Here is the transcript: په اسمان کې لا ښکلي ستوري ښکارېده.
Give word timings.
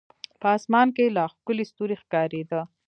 په 0.41 0.47
اسمان 0.57 0.87
کې 0.95 1.13
لا 1.15 1.25
ښکلي 1.33 1.65
ستوري 1.71 1.95
ښکارېده. 2.01 2.61